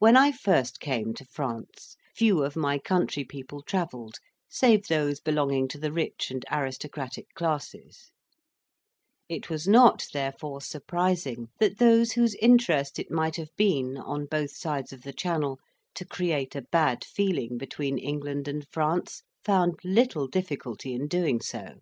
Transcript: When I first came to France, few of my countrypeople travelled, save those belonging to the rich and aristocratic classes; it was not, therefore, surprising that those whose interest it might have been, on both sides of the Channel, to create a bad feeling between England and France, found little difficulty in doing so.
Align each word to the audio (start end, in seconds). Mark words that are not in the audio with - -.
When 0.00 0.18
I 0.18 0.32
first 0.32 0.80
came 0.80 1.14
to 1.14 1.24
France, 1.24 1.96
few 2.14 2.44
of 2.44 2.56
my 2.56 2.78
countrypeople 2.78 3.62
travelled, 3.64 4.18
save 4.50 4.86
those 4.86 5.18
belonging 5.18 5.66
to 5.68 5.78
the 5.78 5.90
rich 5.90 6.30
and 6.30 6.44
aristocratic 6.52 7.32
classes; 7.32 8.10
it 9.30 9.48
was 9.48 9.66
not, 9.66 10.08
therefore, 10.12 10.60
surprising 10.60 11.48
that 11.58 11.78
those 11.78 12.12
whose 12.12 12.34
interest 12.34 12.98
it 12.98 13.10
might 13.10 13.36
have 13.36 13.56
been, 13.56 13.96
on 13.96 14.26
both 14.26 14.50
sides 14.54 14.92
of 14.92 15.04
the 15.04 15.14
Channel, 15.14 15.58
to 15.94 16.04
create 16.04 16.54
a 16.54 16.60
bad 16.70 17.02
feeling 17.02 17.56
between 17.56 17.96
England 17.96 18.48
and 18.48 18.68
France, 18.68 19.22
found 19.42 19.78
little 19.82 20.26
difficulty 20.26 20.92
in 20.92 21.08
doing 21.08 21.40
so. 21.40 21.76